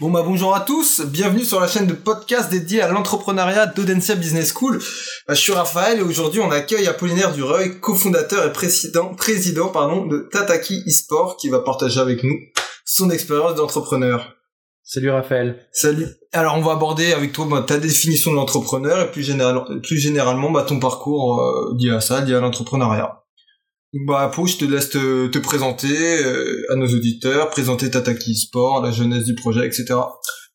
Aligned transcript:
Bon 0.00 0.10
bah 0.10 0.22
bonjour 0.24 0.54
à 0.54 0.60
tous, 0.60 1.00
bienvenue 1.00 1.44
sur 1.44 1.58
la 1.58 1.66
chaîne 1.66 1.88
de 1.88 1.92
podcast 1.92 2.48
dédiée 2.52 2.82
à 2.82 2.88
l'entrepreneuriat 2.88 3.66
d'Audencia 3.66 4.14
Business 4.14 4.54
School. 4.54 4.78
Bah, 5.26 5.34
je 5.34 5.40
suis 5.40 5.50
Raphaël 5.50 5.98
et 5.98 6.02
aujourd'hui 6.02 6.40
on 6.40 6.52
accueille 6.52 6.86
Apollinaire 6.86 7.32
Dureuil, 7.32 7.80
cofondateur 7.80 8.46
et 8.46 8.52
président, 8.52 9.12
président 9.16 9.70
pardon, 9.70 10.06
de 10.06 10.28
Tataki 10.30 10.84
eSport 10.86 11.36
qui 11.36 11.48
va 11.48 11.58
partager 11.58 11.98
avec 11.98 12.22
nous 12.22 12.36
son 12.84 13.10
expérience 13.10 13.56
d'entrepreneur. 13.56 14.36
Salut 14.84 15.10
Raphaël. 15.10 15.66
Salut. 15.72 16.06
Alors 16.32 16.56
on 16.56 16.62
va 16.62 16.74
aborder 16.74 17.12
avec 17.12 17.32
toi 17.32 17.48
bah, 17.50 17.64
ta 17.66 17.78
définition 17.78 18.30
de 18.30 18.36
l'entrepreneur 18.36 19.00
et 19.00 19.10
plus, 19.10 19.34
plus 19.82 19.98
généralement 19.98 20.52
bah, 20.52 20.62
ton 20.62 20.78
parcours 20.78 21.40
euh, 21.40 21.74
lié 21.76 21.90
à 21.90 22.00
ça, 22.00 22.20
lié 22.20 22.36
à 22.36 22.40
l'entrepreneuriat. 22.40 23.24
Bah, 23.94 24.30
pour 24.34 24.46
je 24.46 24.58
te 24.58 24.64
laisse 24.66 24.90
te, 24.90 25.38
présenter 25.38 26.22
euh, 26.22 26.66
à 26.70 26.76
nos 26.76 26.88
auditeurs, 26.88 27.48
présenter 27.48 27.90
Tataki 27.90 28.36
Sport, 28.36 28.82
la 28.82 28.90
jeunesse 28.90 29.24
du 29.24 29.34
projet, 29.34 29.66
etc. 29.66 29.94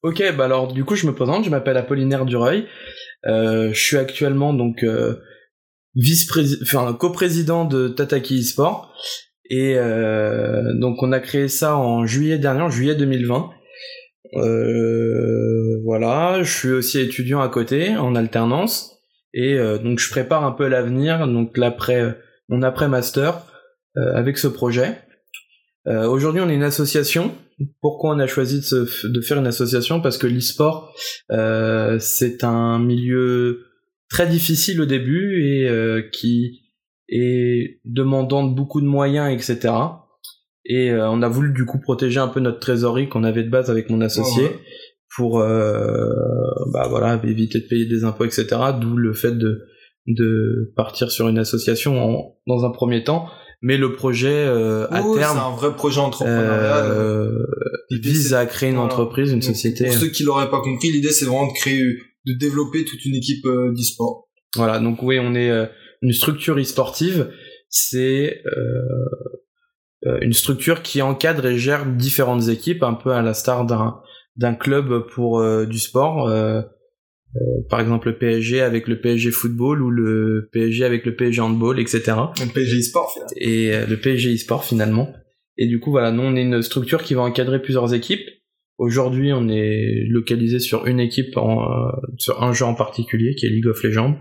Ok, 0.04 0.22
bah 0.38 0.46
alors 0.46 0.72
du 0.72 0.84
coup 0.84 0.96
je 0.96 1.08
me 1.08 1.16
présente, 1.16 1.44
je 1.46 1.50
m'appelle 1.50 1.78
Apollinaire 1.78 2.26
Dureuil, 2.26 2.68
euh, 3.26 3.74
je 3.74 3.82
suis 3.82 3.98
actuellement 3.98 4.54
donc 4.54 4.84
euh, 4.84 5.16
vice-président, 5.96 6.62
enfin 6.62 6.94
coprésident 6.94 7.66
de 7.66 7.88
Tataki 7.88 8.44
Sport 8.44 8.94
et 9.50 9.78
euh, 9.78 10.74
donc 10.76 11.02
on 11.02 11.12
a 11.12 11.20
créé 11.20 11.48
ça 11.48 11.76
en 11.76 12.06
juillet 12.06 12.38
dernier, 12.38 12.62
en 12.62 12.70
juillet 12.70 12.96
2020. 12.96 13.50
Euh, 14.36 15.82
voilà, 15.86 16.44
je 16.44 16.52
suis 16.52 16.72
aussi 16.72 17.00
étudiant 17.00 17.42
à 17.42 17.50
côté 17.50 17.96
en 17.96 18.14
alternance 18.14 19.00
et 19.34 19.58
donc 19.84 19.98
je 19.98 20.10
prépare 20.12 20.44
un 20.44 20.52
peu 20.52 20.68
l'avenir, 20.68 21.28
donc 21.28 21.58
l'après 21.58 22.16
mon 22.50 22.62
après-master 22.62 23.46
euh, 23.98 24.16
avec 24.16 24.38
ce 24.38 24.48
projet. 24.48 24.98
Euh, 25.88 26.08
aujourd'hui, 26.08 26.42
on 26.42 26.50
est 26.50 26.56
une 26.56 26.64
association. 26.64 27.36
Pourquoi 27.82 28.16
on 28.16 28.20
a 28.20 28.28
choisi 28.28 28.62
de, 28.72 29.22
faire 29.22 29.38
une 29.38 29.48
association? 29.48 30.02
Parce 30.02 30.18
que 30.18 30.28
l'e-sport, 30.28 30.96
euh, 31.32 32.00
c'est 32.00 32.44
un 32.44 32.80
milieu 32.80 33.66
très 34.10 34.28
difficile 34.28 34.82
au 34.82 34.86
début 34.86 35.44
et 35.44 36.10
qui 36.12 36.62
est 37.10 37.82
demandant 37.86 38.48
de 38.48 38.56
beaucoup 38.56 38.82
de 38.82 38.88
moyens, 38.88 39.32
etc. 39.32 39.74
Et 40.66 40.94
on 40.94 41.22
a 41.22 41.28
voulu 41.28 41.54
du 41.54 41.66
coup 41.66 41.80
protéger 41.80 42.20
un 42.20 42.28
peu 42.28 42.40
notre 42.40 42.60
trésorerie 42.60 43.10
qu'on 43.10 43.24
avait 43.24 43.44
de 43.44 43.50
base 43.50 43.70
avec 43.70 43.90
mon 43.90 44.02
associé 44.02 44.50
pour 45.16 45.40
bah 45.40 46.88
voilà 46.90 47.20
éviter 47.24 47.60
de 47.60 47.68
payer 47.68 47.86
des 47.86 48.04
impôts, 48.04 48.26
etc. 48.26 48.48
D'où 48.80 48.98
le 48.98 49.14
fait 49.14 49.38
de 49.38 49.68
de 50.08 50.74
partir 50.76 51.12
sur 51.12 51.28
une 51.30 51.38
association 51.38 52.34
dans 52.48 52.66
un 52.66 52.70
premier 52.72 53.04
temps, 53.04 53.28
mais 53.62 53.78
le 53.78 53.94
projet 53.94 54.46
euh, 54.46 54.86
à 54.88 55.02
terme, 55.02 55.16
c'est 55.16 55.24
un 55.24 55.56
vrai 55.56 55.74
projet 55.74 56.02
entrepreneurial. 56.02 56.92
Euh, 56.92 57.46
vise 57.92 58.34
à 58.34 58.46
créer 58.46 58.72
une 58.72 58.78
entreprise, 58.78 59.32
une 59.32 59.42
société. 59.42 59.86
Pour 59.86 59.94
ceux 59.94 60.10
qui 60.10 60.24
l'auraient 60.24 60.50
pas 60.50 60.62
compris, 60.62 60.92
l'idée 60.92 61.12
c'est 61.12 61.26
vraiment 61.26 61.48
de 61.48 61.54
créer, 61.54 61.82
de 62.26 62.34
développer 62.34 62.84
toute 62.86 63.06
une 63.06 63.16
équipe 63.16 63.46
euh, 63.46 63.72
d'e-sport. 63.74 64.28
Voilà, 64.56 64.80
donc 64.80 65.02
oui, 65.02 65.18
on 65.20 65.34
est 65.34 65.50
euh, 65.50 65.66
une 66.02 66.12
structure 66.12 66.58
e-sportive. 66.58 67.32
C'est 67.70 68.42
euh, 70.06 70.20
une 70.22 70.34
structure 70.34 70.82
qui 70.82 71.02
encadre 71.02 71.46
et 71.46 71.58
gère 71.58 71.86
différentes 71.86 72.50
équipes, 72.50 72.84
un 72.84 72.94
peu 72.94 73.12
à 73.12 73.22
la 73.22 73.34
star 73.34 73.66
d'un 73.66 74.02
d'un 74.36 74.56
club 74.56 75.08
pour 75.14 75.44
du 75.68 75.80
sport. 75.80 76.28
Euh, 76.28 76.62
par 77.70 77.80
exemple 77.80 78.10
le 78.10 78.18
PSG 78.18 78.62
avec 78.62 78.88
le 78.88 79.00
PSG 79.00 79.32
football 79.32 79.82
ou 79.82 79.90
le 79.90 80.50
PSG 80.52 80.84
avec 80.84 81.06
le 81.06 81.16
PSG 81.16 81.42
handball, 81.42 81.80
etc. 81.80 82.02
Le 82.40 82.52
PSG 82.52 82.80
e-sport 82.80 83.12
finalement. 83.12 83.34
Et 83.38 83.74
euh, 83.74 83.86
le 83.86 84.00
PSG 84.00 84.36
e-sport 84.36 84.64
finalement. 84.64 85.14
Et 85.58 85.68
du 85.68 85.80
coup 85.80 85.92
voilà, 85.92 86.12
nous 86.12 86.24
on 86.24 86.36
est 86.36 86.44
une 86.44 86.62
structure 86.62 87.04
qui 87.04 87.14
va 87.14 87.22
encadrer 87.22 87.62
plusieurs 87.62 87.94
équipes. 87.94 88.28
Aujourd'hui 88.78 89.34
on 89.34 89.48
est 89.50 90.06
localisé 90.10 90.60
sur 90.60 90.86
une 90.86 91.00
équipe, 91.00 91.36
en, 91.38 91.64
euh, 91.64 91.92
sur 92.18 92.42
un 92.44 92.54
jeu 92.54 92.66
en 92.66 92.76
particulier 92.76 93.36
qui 93.36 93.46
est 93.46 93.50
League 93.50 93.68
of 93.68 93.82
Legends. 93.84 94.18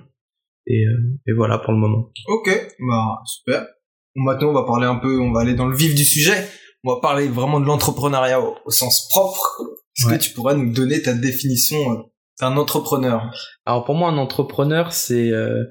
Et, 0.66 0.84
et 1.26 1.32
voilà 1.32 1.58
pour 1.58 1.72
le 1.72 1.78
moment. 1.78 2.12
Ok, 2.28 2.48
bah 2.78 3.19
super. 3.26 3.66
Maintenant 4.14 4.50
on 4.50 4.54
va 4.54 4.64
parler 4.64 4.87
un 4.87 4.97
peu, 4.97 5.19
on 5.19 5.32
va 5.32 5.41
aller 5.41 5.54
dans 5.54 5.66
le 5.66 5.76
vif 5.76 5.94
du 5.94 6.04
sujet. 6.04 6.47
On 6.84 6.94
va 6.94 7.00
parler 7.00 7.28
vraiment 7.28 7.60
de 7.60 7.66
l'entrepreneuriat 7.66 8.41
au, 8.41 8.70
sens 8.70 9.08
propre. 9.08 9.60
Est-ce 9.97 10.08
que 10.08 10.19
tu 10.20 10.31
pourrais 10.31 10.56
nous 10.56 10.72
donner 10.72 11.03
ta 11.03 11.14
définition 11.14 11.76
un 12.41 12.56
entrepreneur. 12.56 13.31
Alors 13.66 13.84
pour 13.84 13.94
moi, 13.94 14.09
un 14.09 14.19
entrepreneur, 14.19 14.93
c'est 14.93 15.31
euh, 15.32 15.65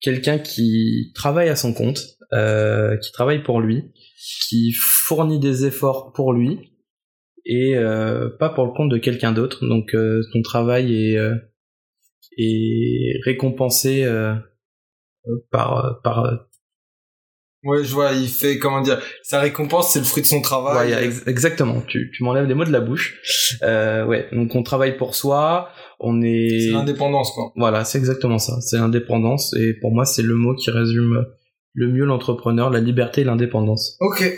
quelqu'un 0.00 0.38
qui 0.38 1.12
travaille 1.14 1.48
à 1.48 1.56
son 1.56 1.72
compte, 1.72 2.00
euh, 2.32 2.96
qui 2.98 3.12
travaille 3.12 3.42
pour 3.42 3.60
lui, 3.60 3.92
qui 4.48 4.72
fournit 4.72 5.40
des 5.40 5.66
efforts 5.66 6.12
pour 6.12 6.32
lui 6.32 6.72
et 7.44 7.76
euh, 7.76 8.28
pas 8.38 8.48
pour 8.48 8.66
le 8.66 8.72
compte 8.72 8.90
de 8.90 8.98
quelqu'un 8.98 9.32
d'autre. 9.32 9.66
Donc 9.66 9.94
ton 10.32 10.42
travail 10.42 10.94
est, 10.94 11.18
est 12.38 13.20
récompensé 13.24 14.06
par 15.50 16.00
par 16.02 16.46
Ouais, 17.66 17.84
je 17.84 17.92
vois, 17.92 18.12
il 18.12 18.28
fait, 18.28 18.58
comment 18.58 18.80
dire, 18.80 19.00
sa 19.22 19.40
récompense, 19.40 19.92
c'est 19.92 19.98
le 19.98 20.04
fruit 20.04 20.22
de 20.22 20.28
son 20.28 20.40
travail. 20.40 20.92
Ouais, 20.92 21.10
exactement, 21.26 21.82
tu, 21.86 22.10
tu 22.14 22.22
m'enlèves 22.22 22.46
les 22.46 22.54
mots 22.54 22.64
de 22.64 22.72
la 22.72 22.80
bouche. 22.80 23.16
Euh, 23.62 24.06
ouais, 24.06 24.28
donc 24.32 24.54
on 24.54 24.62
travaille 24.62 24.96
pour 24.96 25.14
soi, 25.14 25.68
on 25.98 26.22
est... 26.22 26.60
C'est 26.60 26.72
l'indépendance, 26.72 27.32
quoi. 27.32 27.52
Voilà, 27.56 27.84
c'est 27.84 27.98
exactement 27.98 28.38
ça, 28.38 28.60
c'est 28.60 28.76
l'indépendance, 28.78 29.54
et 29.54 29.74
pour 29.80 29.92
moi, 29.92 30.04
c'est 30.04 30.22
le 30.22 30.34
mot 30.34 30.54
qui 30.54 30.70
résume 30.70 31.26
le 31.74 31.92
mieux 31.92 32.04
l'entrepreneur, 32.04 32.70
la 32.70 32.80
liberté 32.80 33.20
et 33.20 33.24
l'indépendance. 33.24 33.96
Ok. 34.00 34.34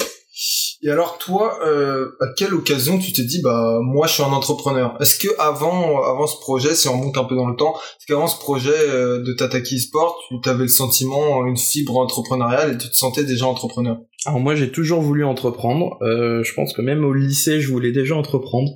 Et 0.83 0.91
alors 0.91 1.19
toi, 1.19 1.59
euh, 1.67 2.13
à 2.21 2.27
quelle 2.37 2.55
occasion 2.55 2.99
tu 2.99 3.13
t'es 3.13 3.25
dit 3.25 3.41
bah 3.43 3.81
moi 3.83 4.07
je 4.07 4.13
suis 4.13 4.23
un 4.23 4.27
entrepreneur? 4.27 4.97
Est-ce 5.01 5.19
que 5.19 5.29
avant 5.41 6.05
avant 6.05 6.29
ce 6.29 6.39
projet, 6.39 6.77
si 6.77 6.89
on 6.89 6.95
monte 6.97 7.19
un 7.19 7.25
peu 7.25 7.35
dans 7.35 7.49
le 7.49 7.57
temps, 7.57 7.75
est-ce 7.75 8.07
qu'avant 8.07 8.29
ce 8.29 8.39
projet 8.39 8.71
euh, 8.75 9.19
de 9.21 9.33
Tataki 9.33 9.81
Sport, 9.81 10.17
tu 10.43 10.49
avais 10.49 10.63
le 10.63 10.69
sentiment 10.69 11.45
une 11.47 11.57
fibre 11.57 11.97
entrepreneuriale 11.97 12.75
et 12.75 12.79
tu 12.79 12.89
te 12.89 12.95
sentais 12.95 13.25
déjà 13.25 13.47
entrepreneur? 13.47 13.99
Alors 14.25 14.39
moi 14.39 14.55
j'ai 14.55 14.71
toujours 14.71 15.01
voulu 15.01 15.25
entreprendre. 15.25 15.99
Euh, 16.03 16.45
je 16.45 16.55
pense 16.55 16.73
que 16.73 16.83
même 16.83 17.05
au 17.05 17.13
lycée 17.13 17.61
je 17.61 17.73
voulais 17.73 17.93
déjà 17.93 18.15
entreprendre. 18.15 18.71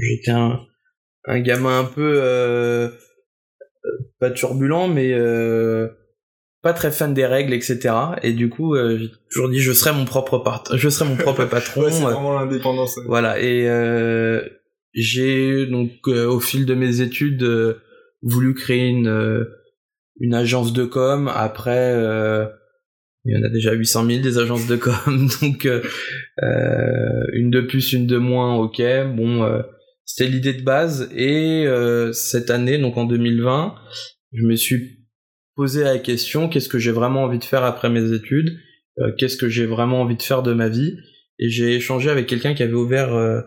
J'étais 0.00 0.30
un 0.30 0.60
un 1.24 1.40
gamin 1.40 1.80
un 1.80 1.84
peu 1.84 2.92
pas 4.20 4.30
turbulent 4.30 4.86
mais 4.86 5.12
pas 6.62 6.72
très 6.72 6.92
fan 6.92 7.12
des 7.12 7.26
règles, 7.26 7.52
etc. 7.52 7.94
Et 8.22 8.32
du 8.32 8.48
coup, 8.48 8.76
euh, 8.76 8.96
j'ai 8.96 9.10
toujours 9.30 9.50
dit 9.50 9.58
je 9.58 9.72
serai 9.72 9.92
mon 9.92 10.04
propre 10.04 10.38
part 10.38 10.62
je 10.72 10.88
serai 10.88 11.08
mon 11.08 11.16
propre 11.16 11.44
patron. 11.50 11.82
c'est 11.90 12.02
vraiment 12.02 12.38
l'indépendance. 12.38 12.98
Voilà. 13.06 13.40
Et 13.40 13.68
euh, 13.68 14.40
j'ai 14.94 15.66
donc 15.66 15.90
euh, 16.06 16.26
au 16.26 16.38
fil 16.38 16.64
de 16.64 16.74
mes 16.74 17.00
études 17.00 17.44
voulu 18.22 18.54
créer 18.54 18.88
une 18.88 19.46
une 20.20 20.34
agence 20.34 20.72
de 20.72 20.84
com. 20.84 21.28
Après, 21.34 21.94
il 23.24 23.34
y 23.34 23.36
en 23.36 23.42
a 23.44 23.48
déjà 23.48 23.72
800 23.72 24.06
000 24.06 24.22
des 24.22 24.38
agences 24.38 24.68
de 24.68 24.76
com, 24.76 25.28
donc 25.42 25.68
une 26.38 27.50
de 27.50 27.60
plus, 27.60 27.92
une 27.92 28.06
de 28.06 28.18
moins, 28.18 28.54
ok. 28.54 28.80
Bon, 29.16 29.64
c'était 30.04 30.30
l'idée 30.30 30.52
de 30.52 30.62
base. 30.62 31.10
Et 31.12 31.66
cette 32.12 32.50
année, 32.50 32.78
donc 32.78 32.96
en 32.96 33.04
2020, 33.04 33.74
je 34.32 34.46
me 34.46 34.54
suis 34.54 35.01
poser 35.54 35.82
la 35.82 35.98
question 35.98 36.48
qu'est-ce 36.48 36.68
que 36.68 36.78
j'ai 36.78 36.90
vraiment 36.90 37.24
envie 37.24 37.38
de 37.38 37.44
faire 37.44 37.64
après 37.64 37.90
mes 37.90 38.12
études, 38.12 38.58
euh, 38.98 39.12
qu'est-ce 39.16 39.36
que 39.36 39.48
j'ai 39.48 39.66
vraiment 39.66 40.00
envie 40.00 40.16
de 40.16 40.22
faire 40.22 40.42
de 40.42 40.52
ma 40.52 40.68
vie. 40.68 40.96
Et 41.38 41.48
j'ai 41.48 41.74
échangé 41.74 42.10
avec 42.10 42.26
quelqu'un 42.26 42.54
qui 42.54 42.62
avait 42.62 42.72
ouvert 42.72 43.14
euh, 43.14 43.40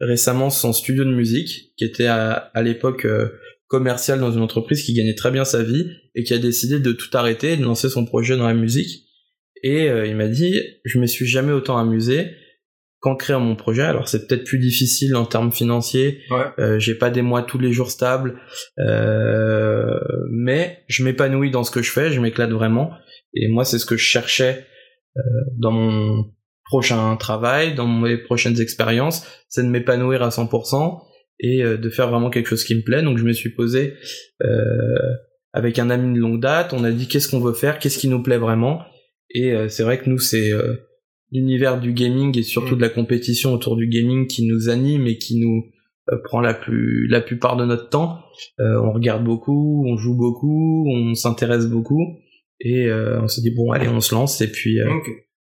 récemment 0.00 0.50
son 0.50 0.72
studio 0.72 1.04
de 1.04 1.14
musique, 1.14 1.72
qui 1.76 1.84
était 1.84 2.06
à, 2.06 2.50
l'époque 2.62 3.04
euh, 3.04 3.28
commercial 3.66 4.20
dans 4.20 4.32
une 4.32 4.42
entreprise 4.42 4.82
qui 4.82 4.94
gagnait 4.94 5.14
très 5.14 5.30
bien 5.30 5.44
sa 5.44 5.62
vie 5.62 5.90
et 6.14 6.24
qui 6.24 6.34
a 6.34 6.38
décidé 6.38 6.80
de 6.80 6.92
tout 6.92 7.10
arrêter 7.16 7.52
et 7.52 7.56
de 7.56 7.64
lancer 7.64 7.88
son 7.88 8.04
projet 8.04 8.36
dans 8.36 8.46
la 8.46 8.54
musique. 8.54 9.06
Et 9.62 9.88
il 9.88 10.16
m'a 10.16 10.28
dit, 10.28 10.58
je 10.86 10.98
me 10.98 11.06
suis 11.06 11.26
jamais 11.26 11.52
autant 11.52 11.76
amusé 11.76 12.30
qu'en 13.00 13.16
créant 13.16 13.40
mon 13.40 13.56
projet. 13.56 13.82
Alors 13.82 14.08
c'est 14.08 14.26
peut-être 14.26 14.44
plus 14.44 14.58
difficile 14.58 15.16
en 15.16 15.24
termes 15.24 15.52
financiers. 15.52 16.20
Euh, 16.58 16.78
j'ai 16.78 16.94
pas 16.94 17.10
des 17.10 17.22
mois 17.22 17.42
tous 17.42 17.58
les 17.58 17.72
jours 17.72 17.90
stables, 17.90 18.40
euh, 18.78 19.98
mais 20.30 20.84
je 20.88 21.02
m'épanouis 21.04 21.50
dans 21.50 21.64
ce 21.64 21.70
que 21.70 21.82
je 21.82 21.90
fais, 21.90 22.10
je 22.10 22.20
m'éclate 22.20 22.50
vraiment. 22.50 22.90
Et 23.34 23.48
moi, 23.48 23.64
c'est 23.64 23.78
ce 23.78 23.86
que 23.86 23.96
je 23.96 24.04
cherchais 24.04 24.66
euh, 25.16 25.20
dans 25.58 25.72
mon 25.72 26.24
prochain 26.64 27.16
travail, 27.16 27.74
dans 27.74 27.88
mes 27.88 28.16
prochaines 28.16 28.60
expériences, 28.60 29.26
c'est 29.48 29.62
de 29.62 29.68
m'épanouir 29.68 30.22
à 30.22 30.28
100% 30.28 31.00
et 31.40 31.64
euh, 31.64 31.76
de 31.76 31.90
faire 31.90 32.10
vraiment 32.10 32.30
quelque 32.30 32.48
chose 32.48 32.64
qui 32.64 32.74
me 32.74 32.82
plaît. 32.82 33.02
Donc 33.02 33.18
je 33.18 33.24
me 33.24 33.32
suis 33.32 33.50
posé 33.50 33.94
euh, 34.44 34.58
avec 35.52 35.78
un 35.78 35.90
ami 35.90 36.14
de 36.14 36.20
longue 36.20 36.40
date, 36.40 36.72
on 36.72 36.84
a 36.84 36.92
dit 36.92 37.08
qu'est-ce 37.08 37.28
qu'on 37.28 37.40
veut 37.40 37.54
faire, 37.54 37.78
qu'est-ce 37.78 37.98
qui 37.98 38.08
nous 38.08 38.22
plaît 38.22 38.38
vraiment? 38.38 38.82
Et 39.32 39.54
c'est 39.68 39.84
vrai 39.84 39.98
que 39.98 40.10
nous, 40.10 40.18
c'est 40.18 40.50
l'univers 41.32 41.80
du 41.80 41.92
gaming 41.92 42.36
et 42.38 42.42
surtout 42.42 42.74
mm. 42.74 42.78
de 42.78 42.82
la 42.82 42.88
compétition 42.88 43.52
autour 43.54 43.76
du 43.76 43.88
gaming 43.88 44.26
qui 44.26 44.46
nous 44.46 44.68
anime 44.68 45.06
et 45.06 45.18
qui 45.18 45.38
nous 45.40 45.64
euh, 46.10 46.16
prend 46.24 46.40
la 46.40 46.54
plus 46.54 47.06
la 47.08 47.20
plupart 47.20 47.56
de 47.56 47.64
notre 47.64 47.88
temps. 47.88 48.18
Euh, 48.58 48.80
on 48.82 48.92
regarde 48.92 49.24
beaucoup, 49.24 49.84
on 49.86 49.96
joue 49.96 50.16
beaucoup, 50.16 50.86
on 50.88 51.14
s'intéresse 51.14 51.66
beaucoup 51.66 52.18
et 52.60 52.86
euh, 52.86 53.20
on 53.22 53.28
se 53.28 53.40
dit 53.40 53.54
bon 53.54 53.70
allez 53.72 53.88
on 53.88 54.00
se 54.00 54.14
lance 54.14 54.40
et 54.40 54.50
puis 54.50 54.78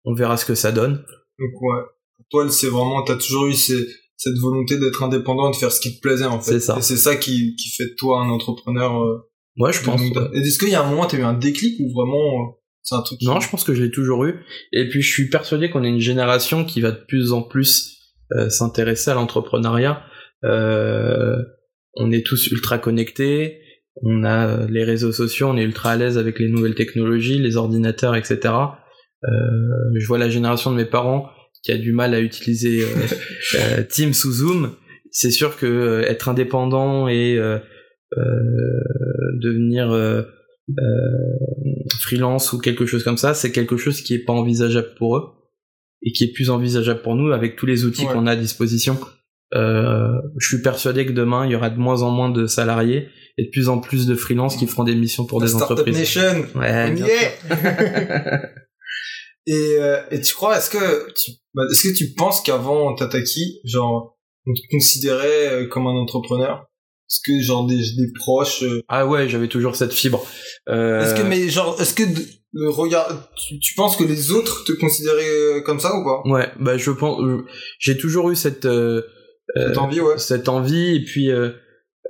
on 0.04 0.14
verra 0.14 0.36
ce 0.36 0.44
que 0.44 0.54
ça 0.54 0.72
donne. 0.72 1.04
Donc 1.38 1.62
ouais, 1.62 1.82
pour 2.16 2.26
toi 2.30 2.48
c'est 2.48 2.68
vraiment 2.68 3.02
t'as 3.02 3.16
toujours 3.16 3.46
eu 3.46 3.54
ces 3.54 3.86
cette 4.16 4.38
volonté 4.38 4.78
d'être 4.78 5.02
indépendant 5.02 5.50
de 5.50 5.56
faire 5.56 5.72
ce 5.72 5.80
qui 5.80 5.96
te 5.96 6.00
plaisait 6.00 6.24
en 6.24 6.40
fait. 6.40 6.52
C'est 6.52 6.60
ça. 6.60 6.76
Et 6.78 6.82
c'est 6.82 6.96
ça 6.96 7.16
qui, 7.16 7.56
qui 7.56 7.68
fait 7.70 7.90
de 7.90 7.94
toi 7.96 8.20
un 8.20 8.30
entrepreneur. 8.30 9.02
Euh, 9.02 9.28
ouais, 9.58 9.72
je 9.72 9.82
pense. 9.82 10.00
Et 10.00 10.38
est-ce 10.38 10.58
qu'il 10.58 10.70
y 10.70 10.74
a 10.74 10.84
un 10.84 10.88
moment, 10.88 11.06
t'as 11.06 11.18
eu 11.18 11.22
un 11.22 11.34
déclic 11.34 11.78
ou 11.80 11.92
vraiment 11.92 12.16
euh, 12.16 12.52
c'est 12.84 12.94
un 12.94 13.02
truc 13.02 13.20
Non, 13.22 13.40
je 13.40 13.50
pense 13.50 13.64
que 13.64 13.74
je 13.74 13.82
l'ai 13.82 13.90
toujours 13.90 14.24
eu. 14.24 14.44
Et 14.72 14.88
puis 14.88 15.02
je 15.02 15.12
suis 15.12 15.28
persuadé 15.28 15.70
qu'on 15.70 15.82
est 15.82 15.88
une 15.88 16.00
génération 16.00 16.64
qui 16.64 16.80
va 16.80 16.92
de 16.92 17.00
plus 17.08 17.32
en 17.32 17.42
plus 17.42 17.98
euh, 18.32 18.48
s'intéresser 18.48 19.10
à 19.10 19.14
l'entrepreneuriat. 19.14 20.04
Euh, 20.44 21.36
on 21.96 22.12
est 22.12 22.24
tous 22.24 22.48
ultra 22.48 22.78
connectés, 22.78 23.58
on 24.02 24.24
a 24.24 24.66
les 24.66 24.84
réseaux 24.84 25.12
sociaux, 25.12 25.48
on 25.48 25.56
est 25.56 25.62
ultra 25.62 25.92
à 25.92 25.96
l'aise 25.96 26.18
avec 26.18 26.38
les 26.38 26.48
nouvelles 26.48 26.74
technologies, 26.74 27.38
les 27.38 27.56
ordinateurs, 27.56 28.16
etc. 28.16 28.52
Euh, 29.24 29.98
je 29.98 30.06
vois 30.06 30.18
la 30.18 30.28
génération 30.28 30.70
de 30.70 30.76
mes 30.76 30.84
parents 30.84 31.28
qui 31.62 31.72
a 31.72 31.78
du 31.78 31.92
mal 31.92 32.14
à 32.14 32.20
utiliser 32.20 32.82
euh, 32.82 32.86
euh, 33.58 33.82
Teams 33.88 34.12
ou 34.24 34.30
Zoom. 34.30 34.76
C'est 35.10 35.30
sûr 35.30 35.56
que 35.56 36.02
être 36.06 36.28
indépendant 36.28 37.08
et 37.08 37.38
devenir 39.40 40.26
freelance 42.00 42.52
ou 42.52 42.58
quelque 42.58 42.86
chose 42.86 43.04
comme 43.04 43.18
ça, 43.18 43.34
c'est 43.34 43.52
quelque 43.52 43.76
chose 43.76 44.00
qui 44.00 44.14
est 44.14 44.24
pas 44.24 44.32
envisageable 44.32 44.94
pour 44.96 45.16
eux 45.16 45.24
et 46.02 46.12
qui 46.12 46.24
est 46.24 46.32
plus 46.32 46.50
envisageable 46.50 47.02
pour 47.02 47.14
nous 47.16 47.32
avec 47.32 47.56
tous 47.56 47.66
les 47.66 47.84
outils 47.84 48.06
qu'on 48.06 48.26
a 48.26 48.32
à 48.32 48.36
disposition. 48.36 48.98
Euh, 49.54 50.20
je 50.38 50.48
suis 50.48 50.62
persuadé 50.62 51.06
que 51.06 51.12
demain 51.12 51.46
il 51.46 51.52
y 51.52 51.54
aura 51.54 51.70
de 51.70 51.78
moins 51.78 52.02
en 52.02 52.10
moins 52.10 52.28
de 52.28 52.46
salariés 52.46 53.08
et 53.38 53.44
de 53.44 53.50
plus 53.50 53.68
en 53.68 53.78
plus 53.78 54.06
de 54.06 54.14
freelance 54.14 54.56
qui 54.56 54.66
feront 54.66 54.84
des 54.84 54.96
missions 54.96 55.26
pour 55.26 55.40
des 55.40 55.54
entreprises. 55.54 55.96
Nation. 55.96 56.46
Ouais, 56.56 56.94
et, 59.46 59.76
euh, 59.78 60.02
et 60.10 60.20
tu 60.20 60.34
crois, 60.34 60.58
est-ce 60.58 60.70
que 60.70 61.12
tu, 61.12 61.32
bah, 61.54 61.62
est-ce 61.70 61.88
que 61.88 61.94
tu 61.94 62.14
penses 62.14 62.40
qu'avant 62.42 62.94
Tataki, 62.94 63.60
genre, 63.64 64.18
on 64.46 64.52
te 64.52 64.60
considérait 64.70 65.48
euh, 65.52 65.68
comme 65.68 65.86
un 65.86 65.96
entrepreneur? 65.96 66.66
Est-ce 67.14 67.20
que 67.24 67.42
genre 67.42 67.66
des, 67.66 67.76
des 67.76 68.12
proches 68.18 68.62
euh, 68.62 68.82
Ah 68.88 69.06
ouais, 69.06 69.28
j'avais 69.28 69.48
toujours 69.48 69.76
cette 69.76 69.92
fibre. 69.92 70.24
Euh... 70.68 71.00
Est-ce 71.00 71.14
que 71.14 71.26
mais 71.26 71.48
genre, 71.48 71.80
est-ce 71.80 71.94
que 71.94 72.02
regarde, 72.72 73.20
tu, 73.36 73.58
tu, 73.58 73.74
penses 73.74 73.96
que 73.96 74.04
les 74.04 74.32
autres 74.32 74.64
te 74.64 74.72
considéraient 74.72 75.62
comme 75.64 75.78
ça 75.78 75.94
ou 75.94 76.04
pas? 76.04 76.28
Ouais, 76.28 76.48
bah 76.58 76.76
je 76.76 76.90
pense, 76.90 77.20
j'ai 77.78 77.96
toujours 77.96 78.30
eu 78.30 78.36
cette 78.36 78.66
cette 79.56 79.78
envie, 79.78 80.00
ouais. 80.00 80.18
Cette 80.18 80.48
envie 80.48 80.96
et 80.96 81.04
puis. 81.04 81.30
Euh, 81.30 81.50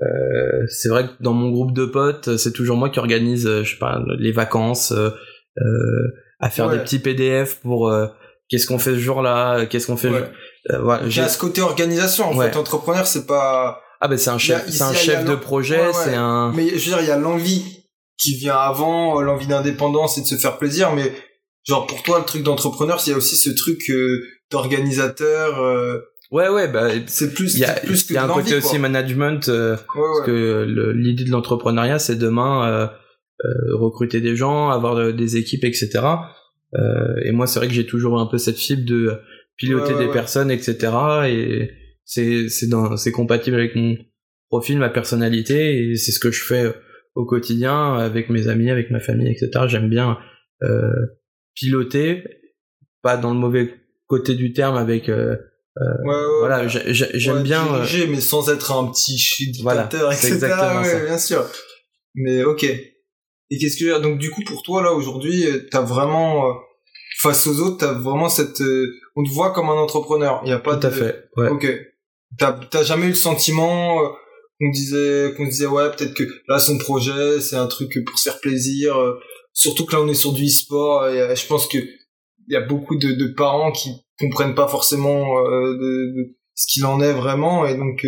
euh, 0.02 0.66
c'est 0.68 0.88
vrai 0.88 1.06
que 1.06 1.12
dans 1.20 1.32
mon 1.32 1.50
groupe 1.50 1.72
de 1.72 1.84
potes, 1.84 2.36
c'est 2.36 2.52
toujours 2.52 2.76
moi 2.76 2.90
qui 2.90 2.98
organise, 2.98 3.48
je 3.48 3.70
sais 3.70 3.78
pas, 3.78 4.02
les 4.18 4.32
vacances, 4.32 4.92
euh, 4.92 6.02
à 6.40 6.50
faire 6.50 6.68
des 6.68 6.78
petits 6.78 6.98
PDF 6.98 7.60
pour 7.60 7.88
euh, 7.88 8.06
qu'est-ce 8.48 8.66
qu'on 8.66 8.78
fait 8.78 8.90
ce 8.90 8.98
jour-là, 8.98 9.66
qu'est-ce 9.66 9.86
qu'on 9.86 9.96
fait. 9.96 10.10
Ouais. 10.10 10.30
Euh, 10.70 10.80
voilà, 10.82 11.08
j'ai 11.08 11.28
ce 11.28 11.38
côté 11.38 11.60
organisation. 11.62 12.28
En 12.30 12.38
fait, 12.38 12.56
entrepreneur, 12.56 13.06
c'est 13.06 13.26
pas. 13.26 13.80
Ah 14.00 14.08
ben 14.08 14.18
c'est 14.18 14.30
un 14.30 14.38
chef, 14.38 14.68
c'est 14.68 14.82
un 14.82 14.92
chef 14.92 15.24
de 15.24 15.34
projet, 15.34 15.92
c'est 15.92 16.14
un. 16.14 16.52
Mais 16.54 16.68
je 16.70 16.74
veux 16.74 16.96
dire, 16.96 17.00
il 17.00 17.06
y 17.06 17.10
a 17.10 17.18
l'envie 17.18 17.84
qui 18.18 18.36
vient 18.36 18.56
avant, 18.56 19.20
l'envie 19.20 19.46
d'indépendance 19.46 20.18
et 20.18 20.22
de 20.22 20.26
se 20.26 20.36
faire 20.36 20.58
plaisir, 20.58 20.94
mais 20.94 21.12
genre 21.66 21.86
pour 21.86 22.02
toi, 22.02 22.18
le 22.18 22.24
truc 22.24 22.42
d'entrepreneur, 22.42 23.00
il 23.06 23.10
y 23.10 23.12
a 23.12 23.16
aussi 23.16 23.36
ce 23.36 23.50
truc 23.50 23.90
euh, 23.90 24.22
d'organisateur. 24.50 25.60
Euh, 25.60 26.00
Ouais, 26.30 26.48
ouais, 26.48 26.66
bah, 26.66 26.88
c'est 27.06 27.32
plus, 27.32 27.54
il 27.54 27.60
y 27.60 27.64
a, 27.64 27.74
plus 27.74 28.02
que 28.02 28.14
y 28.14 28.16
a 28.16 28.24
un 28.24 28.28
côté 28.28 28.56
aussi 28.56 28.76
management, 28.78 29.48
euh, 29.48 29.76
parce 29.76 30.22
que 30.26 30.92
l'idée 30.96 31.22
de 31.22 31.30
l'entrepreneuriat, 31.30 32.00
c'est 32.00 32.16
demain 32.16 32.66
euh, 32.66 32.86
euh, 33.44 33.76
recruter 33.76 34.20
des 34.20 34.34
gens, 34.34 34.68
avoir 34.70 35.12
des 35.12 35.36
équipes, 35.36 35.62
etc. 35.62 36.00
Euh, 36.74 36.80
et 37.24 37.30
moi, 37.30 37.46
c'est 37.46 37.60
vrai 37.60 37.68
que 37.68 37.74
j'ai 37.74 37.86
toujours 37.86 38.18
un 38.18 38.26
peu 38.26 38.38
cette 38.38 38.58
fibre 38.58 38.84
de 38.84 39.20
piloter 39.56 39.94
des 39.94 40.08
personnes, 40.08 40.50
etc. 40.50 40.92
Et 41.26 41.70
c'est 42.04 42.48
c'est 42.48 42.66
c'est 42.96 43.12
compatible 43.12 43.56
avec 43.56 43.74
mon 43.74 43.96
profil, 44.48 44.78
ma 44.78 44.90
personnalité, 44.90 45.90
et 45.90 45.96
c'est 45.96 46.12
ce 46.12 46.20
que 46.20 46.30
je 46.30 46.44
fais 46.44 46.72
au 47.14 47.24
quotidien 47.24 47.94
avec 47.94 48.28
mes 48.30 48.48
amis, 48.48 48.70
avec 48.70 48.90
ma 48.90 49.00
famille, 49.00 49.28
etc. 49.28 49.66
J'aime 49.66 49.88
bien 49.88 50.18
euh, 50.62 50.90
piloter, 51.54 52.24
pas 53.02 53.16
dans 53.16 53.32
le 53.32 53.38
mauvais 53.38 53.74
côté 54.06 54.34
du 54.34 54.52
terme, 54.52 54.76
avec 54.76 55.08
euh, 55.08 55.36
euh, 55.80 56.04
ouais, 56.04 56.14
ouais, 56.14 56.38
voilà, 56.40 56.68
j'aime 56.68 57.42
bien 57.42 57.64
diriger, 57.64 58.06
mais 58.06 58.20
sans 58.20 58.48
être 58.48 58.72
un 58.72 58.86
petit 58.90 59.16
dictateur, 59.50 60.00
voilà, 60.02 60.14
etc. 60.14 60.34
Exactement 60.34 60.84
ça. 60.84 61.04
bien 61.04 61.18
sûr. 61.18 61.44
Mais 62.14 62.44
ok. 62.44 62.64
Et 62.64 63.58
qu'est-ce 63.58 63.76
que 63.76 64.00
donc 64.00 64.18
du 64.18 64.30
coup 64.30 64.42
pour 64.46 64.62
toi 64.62 64.82
là 64.82 64.92
aujourd'hui, 64.92 65.46
euh, 65.46 65.66
t'as 65.70 65.82
vraiment 65.82 66.48
euh, 66.48 66.52
face 67.20 67.46
aux 67.46 67.60
autres, 67.60 67.78
t'as 67.78 67.92
vraiment 67.92 68.28
cette, 68.28 68.60
euh, 68.60 68.86
on 69.16 69.24
te 69.24 69.30
voit 69.30 69.52
comme 69.52 69.68
un 69.68 69.74
entrepreneur. 69.74 70.40
Il 70.44 70.50
y 70.50 70.52
a 70.52 70.58
pas 70.58 70.76
tout 70.76 70.86
à 70.86 70.90
fait. 70.90 71.28
Ouais. 71.36 71.48
Ok. 71.48 71.66
T'as 72.38 72.52
t'as 72.70 72.82
jamais 72.82 73.06
eu 73.06 73.10
le 73.10 73.14
sentiment 73.14 73.98
qu'on 74.58 74.70
disait 74.70 75.32
qu'on 75.36 75.44
disait 75.44 75.66
ouais 75.66 75.90
peut-être 75.90 76.14
que 76.14 76.24
là 76.48 76.58
son 76.58 76.78
projet 76.78 77.40
c'est 77.40 77.56
un 77.56 77.66
truc 77.66 77.92
pour 78.04 78.18
se 78.18 78.30
faire 78.30 78.40
plaisir. 78.40 78.96
surtout 79.52 79.84
que 79.86 79.94
là 79.94 80.02
on 80.02 80.08
est 80.08 80.14
sur 80.14 80.32
du 80.32 80.44
e-sport. 80.44 81.08
Et 81.08 81.36
je 81.36 81.46
pense 81.46 81.68
que 81.68 81.78
il 81.78 82.52
y 82.52 82.56
a 82.56 82.60
beaucoup 82.60 82.96
de, 82.96 83.12
de 83.12 83.26
parents 83.28 83.72
qui 83.72 83.90
comprennent 84.18 84.54
pas 84.54 84.68
forcément 84.68 85.40
de, 85.42 85.76
de, 85.78 86.36
ce 86.54 86.66
qu'il 86.66 86.84
en 86.84 87.00
est 87.00 87.12
vraiment 87.12 87.66
et 87.66 87.76
donc. 87.76 88.06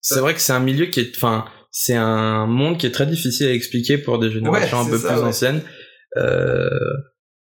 c'est 0.00 0.20
vrai 0.20 0.34
que 0.34 0.40
c'est 0.40 0.52
un 0.52 0.60
milieu 0.60 0.86
qui 0.86 1.00
est, 1.00 1.16
enfin 1.16 1.46
c'est 1.70 1.94
un 1.94 2.46
monde 2.46 2.78
qui 2.78 2.86
est 2.86 2.90
très 2.90 3.06
difficile 3.06 3.46
à 3.46 3.52
expliquer 3.52 3.98
pour 3.98 4.18
des 4.18 4.30
générations 4.30 4.80
un 4.80 4.88
peu 4.88 4.98
plus 4.98 5.20
anciennes. 5.20 5.62
Euh, 6.16 6.68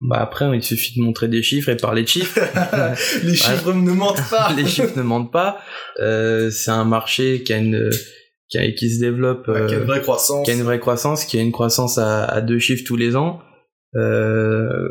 bah 0.00 0.16
après, 0.18 0.46
il 0.54 0.62
suffit 0.62 0.98
de 0.98 1.04
montrer 1.04 1.28
des 1.28 1.42
chiffres 1.42 1.68
et 1.68 1.76
parler 1.76 2.02
de 2.02 2.08
chiffres. 2.08 2.40
les 3.22 3.34
chiffres 3.34 3.72
ne 3.72 3.92
mentent 3.92 4.30
pas. 4.30 4.52
les 4.56 4.66
chiffres 4.66 4.96
ne 4.96 5.02
mentent 5.02 5.32
pas. 5.32 5.60
Euh, 5.98 6.50
c'est 6.50 6.70
un 6.70 6.84
marché 6.84 7.42
qui 7.42 7.52
a 7.52 7.58
une 7.58 7.90
qui, 8.48 8.58
a, 8.58 8.70
qui 8.72 8.90
se 8.90 9.00
développe, 9.00 9.48
euh, 9.48 9.66
qui 9.66 9.74
a 9.74 9.78
une 9.78 9.84
vraie 9.84 10.00
croissance, 10.00 10.44
qui 10.44 10.50
a 10.50 10.54
une 10.54 10.62
vraie 10.62 10.80
croissance, 10.80 11.24
qui 11.24 11.38
a 11.38 11.42
une 11.42 11.52
croissance 11.52 11.98
à, 11.98 12.24
à 12.24 12.40
deux 12.40 12.58
chiffres 12.58 12.82
tous 12.84 12.96
les 12.96 13.14
ans. 13.14 13.40
Euh, 13.94 14.88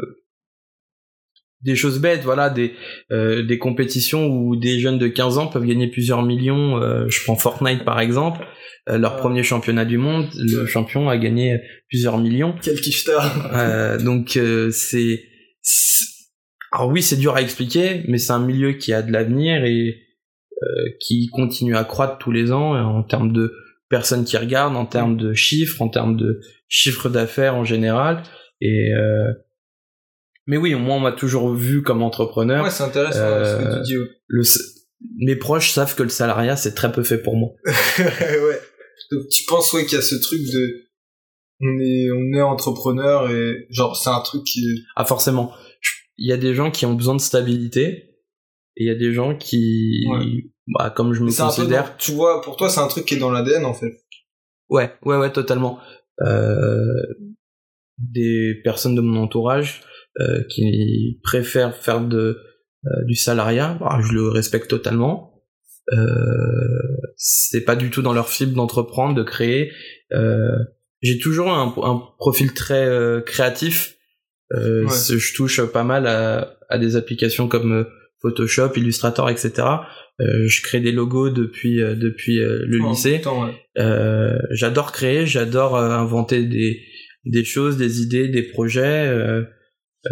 des 1.62 1.76
choses 1.76 2.00
bêtes, 2.00 2.22
voilà, 2.24 2.50
des 2.50 2.74
euh, 3.12 3.44
des 3.44 3.58
compétitions 3.58 4.28
où 4.28 4.56
des 4.56 4.80
jeunes 4.80 4.98
de 4.98 5.08
15 5.08 5.38
ans 5.38 5.48
peuvent 5.48 5.66
gagner 5.66 5.88
plusieurs 5.88 6.24
millions. 6.24 6.82
Euh, 6.82 7.08
je 7.10 7.24
prends 7.24 7.36
Fortnite 7.36 7.84
par 7.84 8.00
exemple, 8.00 8.46
euh, 8.90 8.98
leur 8.98 9.18
premier 9.18 9.44
championnat 9.44 9.86
du 9.86 9.98
monde, 9.98 10.30
le 10.36 10.66
champion 10.66 11.10
a 11.10 11.18
gagné 11.18 11.60
plusieurs 11.90 12.18
millions. 12.18 12.56
Quel 12.62 12.80
kiftar 12.80 13.54
euh, 13.54 13.98
Donc 14.00 14.38
euh, 14.38 14.72
c'est, 14.72 15.24
alors 16.72 16.90
oui, 16.90 17.02
c'est 17.02 17.18
dur 17.18 17.36
à 17.36 17.42
expliquer, 17.42 18.04
mais 18.08 18.18
c'est 18.18 18.32
un 18.32 18.46
milieu 18.46 18.74
qui 18.74 18.94
a 18.94 19.02
de 19.02 19.12
l'avenir 19.12 19.64
et 19.66 20.06
qui 21.00 21.30
continue 21.30 21.78
à 21.78 21.86
croître 21.86 22.18
tous 22.18 22.34
les 22.34 22.52
ans 22.52 22.76
en 22.76 23.02
termes 23.02 23.32
de 23.32 23.54
personnes 23.90 24.26
qui 24.26 24.36
regardent, 24.36 24.76
en 24.76 24.86
termes 24.86 25.16
de 25.16 25.34
chiffres, 25.34 25.82
en 25.82 25.88
termes 25.88 26.18
de 26.18 26.42
chiffres 26.68 27.08
d'affaires 27.08 27.56
en 27.56 27.64
général 27.64 28.24
et 28.60 28.92
mais 30.50 30.58
oui, 30.58 30.74
moi 30.74 30.96
on 30.96 31.00
m'a 31.00 31.12
toujours 31.12 31.54
vu 31.54 31.84
comme 31.84 32.02
entrepreneur. 32.02 32.64
Ouais, 32.64 32.72
c'est 32.72 32.84
intéressant 32.84 33.20
ce 33.20 33.64
que 33.64 33.76
tu 33.76 33.82
dis. 33.84 33.94
Le, 34.28 34.42
mes 35.20 35.36
proches 35.36 35.70
savent 35.70 35.94
que 35.94 36.02
le 36.02 36.10
salariat 36.10 36.56
c'est 36.56 36.74
très 36.74 36.92
peu 36.92 37.04
fait 37.04 37.20
pour 37.20 37.38
moi. 37.38 37.52
ouais. 38.00 38.60
Donc 39.12 39.28
tu 39.30 39.44
penses 39.48 39.72
ouais 39.74 39.86
qu'il 39.86 39.96
y 39.96 40.00
a 40.00 40.02
ce 40.02 40.16
truc 40.16 40.42
de 40.42 40.88
on 41.62 41.80
est 41.80 42.10
on 42.12 42.34
est 42.36 42.42
entrepreneur 42.42 43.30
et 43.30 43.68
genre 43.70 43.96
c'est 43.96 44.10
un 44.10 44.22
truc 44.22 44.44
qui 44.44 44.66
ah 44.96 45.06
forcément 45.06 45.54
il 46.18 46.28
y 46.28 46.34
a 46.34 46.38
des 46.38 46.56
gens 46.56 46.72
qui 46.72 46.88
ont 46.88 46.96
besoin 46.96 47.16
de 47.16 47.22
stabilité 47.22 48.16
et 48.76 48.84
il 48.84 48.88
y 48.88 48.92
a 48.92 48.96
des 48.96 49.14
gens 49.14 49.36
qui 49.36 50.08
bah 50.68 50.90
comme 50.90 51.14
je 51.14 51.22
me 51.22 51.32
considère 51.32 51.96
tu 51.98 52.14
vois 52.14 52.42
pour 52.42 52.56
toi 52.56 52.70
c'est 52.70 52.80
un 52.80 52.88
truc 52.88 53.06
qui 53.06 53.16
est 53.16 53.20
dans 53.20 53.32
l'ADN 53.32 53.66
en 53.66 53.74
fait 53.74 54.02
ouais 54.70 54.94
ouais 55.04 55.18
ouais 55.18 55.32
totalement 55.32 55.80
euh, 56.22 57.04
des 58.00 58.56
personnes 58.64 58.96
de 58.96 59.02
mon 59.02 59.22
entourage 59.22 59.84
euh, 60.20 60.44
qui 60.50 61.20
préfèrent 61.24 61.76
faire 61.76 62.02
de 62.02 62.40
euh, 62.86 63.06
du 63.06 63.16
salariat 63.16 63.78
bah, 63.80 64.00
je 64.02 64.14
le 64.14 64.30
respecte 64.30 64.70
totalement 64.70 65.30
euh, 65.94 66.98
c'est 67.16 67.62
pas 67.62 67.76
du 67.76 67.90
tout 67.90 68.02
dans 68.02 68.14
leur 68.14 68.30
fibre 68.30 68.56
d'entreprendre, 68.56 69.16
de 69.16 69.24
créer. 69.24 69.72
Euh, 70.14 70.58
j'ai 71.02 71.20
toujours 71.20 71.50
un, 71.50 71.74
un, 71.84 72.02
profil 72.18 72.54
très 72.54 72.86
euh, 72.86 73.22
créatif. 73.22 73.96
Euh, 74.54 74.88
Je 74.88 75.34
touche 75.36 75.62
pas 75.62 75.84
mal 75.84 76.08
à, 76.08 76.58
à, 76.70 76.78
des 76.78 76.96
applications 76.96 77.48
comme 77.48 77.88
Photoshop, 78.22 78.72
Illustrator, 78.76 79.30
etc. 79.30 79.68
je 80.20 80.62
crée 80.62 80.82
des 80.82 80.92
logos 80.92 81.30
depuis 81.30 81.78
depuis 81.78 82.38
le 82.38 82.80
oh, 82.84 82.90
lycée. 82.90 83.22
j'adore 84.52 84.92
créer, 84.92 85.26
j'adore 85.26 85.78
inventer 85.78 86.44
des 86.44 86.82
des 87.26 87.46
choses, 87.46 87.78
des 87.78 88.02
idées, 88.02 88.28
des 88.28 88.44
projets. 88.44 89.46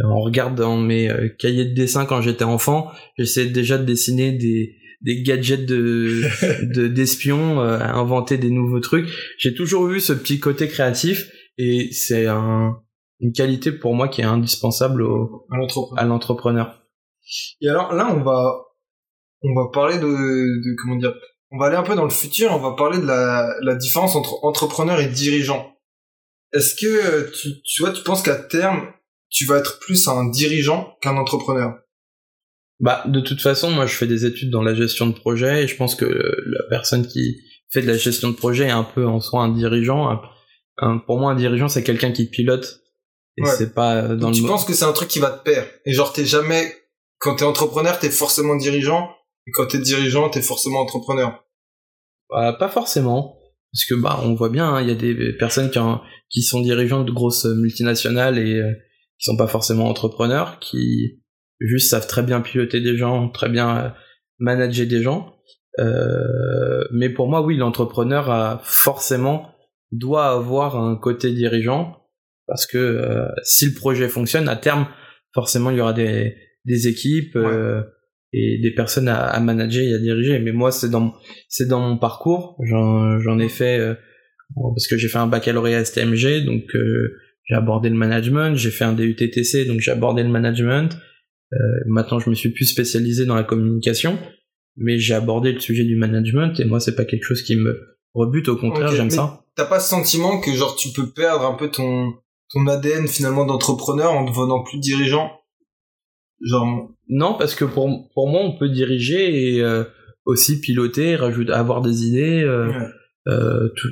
On 0.04 0.22
regarde 0.22 0.56
dans 0.56 0.78
mes 0.78 1.10
cahiers 1.40 1.66
de 1.66 1.74
dessin 1.74 2.06
quand 2.06 2.22
j'étais 2.22 2.44
enfant, 2.44 2.92
j'essayais 3.18 3.50
déjà 3.50 3.78
de 3.78 3.86
dessiner 3.86 4.32
des 4.32 4.78
des 5.02 5.22
gadgets 5.22 5.66
de 5.66 6.88
d'espions, 6.88 7.62
euh, 7.62 7.80
inventer 7.80 8.38
des 8.38 8.50
nouveaux 8.50 8.80
trucs. 8.80 9.10
J'ai 9.38 9.54
toujours 9.54 9.90
eu 9.90 10.00
ce 10.00 10.14
petit 10.14 10.40
côté 10.40 10.68
créatif 10.68 11.30
et 11.58 11.90
c'est 11.92 12.28
un, 12.28 12.78
une 13.20 13.32
qualité 13.32 13.72
pour 13.72 13.96
moi 13.96 14.08
qui 14.08 14.22
est 14.22 14.26
indispensable 14.26 15.04
au, 15.04 15.46
à 15.96 16.06
l'entrepreneur. 16.06 16.84
Et 17.62 17.70
alors 17.70 17.94
là, 17.94 18.14
on 18.14 18.24
va 18.24 18.64
on 19.44 19.54
va 19.54 19.70
parler 19.72 19.98
de, 19.98 20.08
de 20.08 20.76
comment 20.82 20.96
dire, 20.96 21.14
on 21.52 21.60
va 21.60 21.68
aller 21.68 21.76
un 21.76 21.84
peu 21.84 21.96
dans 21.96 22.04
le 22.04 22.10
futur, 22.10 22.52
on 22.52 22.60
va 22.60 22.76
parler 22.76 22.98
de 22.98 23.06
la, 23.06 23.56
la 23.62 23.76
différence 23.76 24.16
entre 24.16 24.44
entrepreneur 24.44 25.00
et 25.00 25.08
dirigeant. 25.08 25.74
Est-ce 26.54 26.76
que 26.76 26.88
euh, 26.88 27.32
tu, 27.32 27.62
tu 27.64 27.84
vois, 27.84 27.92
tu 27.92 28.02
penses 28.04 28.24
qu'à 28.24 28.36
terme, 28.36 28.92
tu 29.30 29.46
vas 29.46 29.58
être 29.58 29.80
plus 29.80 30.08
un 30.08 30.30
dirigeant 30.30 30.96
qu'un 31.02 31.18
entrepreneur 31.18 31.76
Bah, 32.80 33.04
de 33.08 33.20
toute 33.20 33.42
façon, 33.42 33.72
moi, 33.72 33.86
je 33.86 33.96
fais 33.96 34.08
des 34.08 34.26
études 34.26 34.50
dans 34.50 34.62
la 34.62 34.76
gestion 34.76 35.08
de 35.08 35.14
projet 35.14 35.64
et 35.64 35.68
je 35.68 35.76
pense 35.76 35.96
que 35.96 36.06
la 36.06 36.64
personne 36.70 37.08
qui 37.08 37.38
fait 37.70 37.82
de 37.82 37.88
la 37.88 37.98
gestion 37.98 38.30
de 38.30 38.36
projet 38.36 38.66
est 38.66 38.72
un 38.72 38.84
peu 38.84 39.06
en 39.06 39.20
soi 39.20 39.42
un 39.44 39.50
dirigeant. 39.50 40.20
pour 41.06 41.20
moi, 41.20 41.32
un 41.32 41.36
dirigeant, 41.36 41.68
c'est 41.68 41.84
quelqu'un 41.84 42.12
qui 42.12 42.30
pilote. 42.30 42.82
Et 43.38 43.46
c'est 43.46 43.74
pas 43.74 43.98
euh, 43.98 44.16
dans 44.16 44.32
tu 44.32 44.42
penses 44.44 44.66
que 44.66 44.74
c'est 44.74 44.86
un 44.86 44.94
truc 44.94 45.10
qui 45.10 45.20
va 45.20 45.30
te 45.30 45.44
perdre 45.44 45.68
et 45.86 45.94
genre 45.94 46.12
t'es 46.12 46.26
jamais 46.26 46.74
quand 47.20 47.36
t'es 47.36 47.46
entrepreneur, 47.46 48.00
t'es 48.00 48.10
forcément 48.10 48.56
dirigeant 48.56 49.12
et 49.46 49.52
quand 49.52 49.68
t'es 49.68 49.78
dirigeant, 49.78 50.30
t'es 50.30 50.42
forcément 50.42 50.80
entrepreneur. 50.82 51.44
Bah, 52.30 52.56
pas 52.58 52.68
forcément. 52.68 53.38
Parce 53.72 53.86
que 53.86 53.96
bah 53.96 54.20
on 54.24 54.34
voit 54.34 54.50
bien, 54.50 54.74
hein, 54.74 54.82
il 54.82 54.88
y 54.88 54.92
a 54.92 54.96
des 54.96 55.34
personnes 55.38 55.70
qui, 55.70 55.80
qui 56.30 56.42
sont 56.42 56.62
dirigeants 56.62 57.04
de 57.04 57.12
grosses 57.12 57.46
multinationales 57.46 58.40
et 58.40 58.56
euh, 58.56 58.74
qui 59.20 59.26
sont 59.26 59.38
pas 59.38 59.48
forcément 59.48 59.90
entrepreneurs, 59.90 60.60
qui 60.60 61.22
juste 61.60 61.90
savent 61.90 62.08
très 62.08 62.24
bien 62.24 62.42
piloter 62.42 62.82
des 62.82 62.98
gens, 62.98 63.30
très 63.30 63.50
bien 63.50 63.78
euh, 63.78 63.90
manager 64.40 64.88
des 64.88 65.02
gens. 65.02 65.34
Euh, 65.80 66.84
mais 66.92 67.10
pour 67.10 67.28
moi, 67.28 67.42
oui, 67.42 67.58
l'entrepreneur 67.58 68.30
a 68.30 68.62
forcément 68.64 69.54
doit 69.92 70.28
avoir 70.32 70.76
un 70.76 70.96
côté 70.98 71.32
dirigeant 71.32 71.98
parce 72.48 72.66
que 72.66 72.78
euh, 72.78 73.28
si 73.44 73.68
le 73.68 73.74
projet 73.74 74.08
fonctionne, 74.08 74.48
à 74.48 74.56
terme, 74.56 74.88
forcément, 75.34 75.70
il 75.70 75.78
y 75.78 75.82
aura 75.82 75.94
des, 75.94 76.36
des 76.66 76.88
équipes 76.88 77.36
euh, 77.36 77.82
et 78.34 78.60
des 78.62 78.72
personnes 78.72 79.10
à, 79.10 79.26
à, 79.26 79.40
manager 79.40 79.84
et 79.84 79.94
à 79.94 80.00
diriger. 80.00 80.40
Mais 80.40 80.54
moi, 80.54 80.72
c'est 80.72 80.90
dans 80.90 81.14
c'est 81.50 81.68
dans 81.68 81.82
mon 81.82 81.98
parcours. 81.98 82.58
J'en 82.64 83.40
ai 83.40 83.50
fait 83.50 83.80
euh, 83.80 83.96
parce 84.56 84.88
que 84.88 84.98
j'ai 84.98 85.10
fait 85.10 85.18
un 85.18 85.28
baccalauréat 85.28 85.84
STMG, 85.84 86.46
donc 86.46 86.64
j'ai 87.48 87.56
abordé 87.56 87.90
le 87.90 87.96
management. 87.96 88.56
J'ai 88.56 88.72
fait 88.72 88.86
un 88.86 88.94
DUTTC, 88.94 89.66
donc 89.66 89.80
j'ai 89.80 89.92
abordé 89.92 90.24
le 90.24 90.30
management. 90.30 90.98
maintenant, 91.86 92.20
je 92.20 92.30
me 92.30 92.36
suis 92.36 92.50
plus 92.50 92.66
spécialisé 92.66 93.26
dans 93.26 93.36
la 93.36 93.44
communication, 93.44 94.18
mais 94.76 95.00
j'ai 95.00 95.14
abordé 95.14 95.52
le 95.54 95.60
sujet 95.60 95.84
du 95.84 95.96
management 95.96 96.60
et 96.60 96.66
moi, 96.66 96.80
c'est 96.80 96.96
pas 96.96 97.06
quelque 97.06 97.24
chose 97.24 97.42
qui 97.42 97.56
me 97.56 97.98
rebute. 98.14 98.50
Au 98.50 98.58
contraire, 98.58 98.92
j'aime 98.92 99.10
ça. 99.10 99.44
T'as 99.56 99.66
pas 99.66 99.80
ce 99.80 99.90
sentiment 99.90 100.40
que 100.40 100.52
genre 100.54 100.76
tu 100.76 100.90
peux 100.90 101.10
perdre 101.10 101.46
un 101.46 101.56
peu 101.56 101.70
ton 101.70 102.14
ton 102.54 102.68
ADN 102.68 103.08
finalement 103.08 103.46
d'entrepreneur 103.46 104.12
en 104.12 104.24
devenant 104.24 104.64
plus 104.64 104.80
dirigeant? 104.80 105.32
Genre 106.42 106.92
non, 107.10 107.36
parce 107.38 107.56
que 107.56 107.66
pour 107.66 108.10
pour 108.14 108.30
moi, 108.30 108.42
on 108.44 108.58
peut 108.58 108.70
diriger 108.70 109.56
et 109.56 109.62
euh, 109.62 109.84
aussi 110.26 110.60
piloter, 110.60 111.16
rajouter, 111.16 111.52
avoir 111.52 111.82
des 111.82 112.06
idées. 112.06 112.44
Euh, 112.44 112.72
euh, 113.28 113.70
tout, 113.76 113.90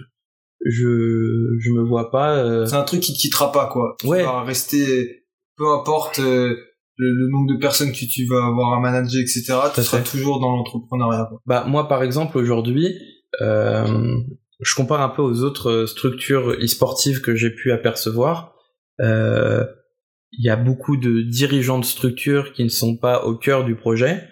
je 0.66 1.58
je 1.60 1.72
me 1.72 1.84
vois 1.84 2.12
pas. 2.12 2.38
Euh, 2.38 2.66
C'est 2.66 2.76
un 2.76 2.84
truc 2.84 3.02
qui 3.02 3.14
te 3.14 3.20
quittera 3.20 3.52
pas 3.52 3.68
quoi. 3.68 3.96
Tu 4.00 4.08
ouais. 4.08 4.24
vas 4.24 4.44
rester, 4.44 5.24
peu 5.58 5.72
importe 5.72 6.18
le, 6.18 6.58
le, 6.98 7.30
nombre 7.30 7.54
de 7.54 7.60
personnes 7.60 7.92
que 7.92 8.06
tu 8.06 8.26
vas 8.26 8.46
avoir 8.46 8.74
à 8.74 8.80
manager, 8.80 9.22
etc. 9.22 9.54
Tu 9.74 9.82
seras 9.84 10.02
toujours 10.02 10.40
dans 10.40 10.56
l'entrepreneuriat. 10.56 11.30
Bah 11.46 11.66
moi, 11.68 11.88
par 11.88 12.04
exemple, 12.04 12.38
aujourd'hui, 12.38 12.96
je 14.60 14.76
compare 14.76 15.02
un 15.02 15.10
peu 15.10 15.22
aux 15.22 15.44
autres 15.44 15.86
structures 15.86 16.52
e-sportives 16.52 17.22
que 17.22 17.36
j'ai 17.36 17.52
pu 17.52 17.72
apercevoir. 17.72 18.56
Euh, 19.02 19.66
il 20.32 20.46
y 20.46 20.50
a 20.50 20.56
beaucoup 20.56 20.98
de 20.98 21.22
dirigeants 21.22 21.80
de 21.80 21.86
structures 21.86 22.54
qui 22.54 22.64
ne 22.64 22.70
sont 22.70 22.98
pas 22.98 23.26
au 23.26 23.36
cœur 23.36 23.66
du 23.66 23.76
projet. 23.76 24.24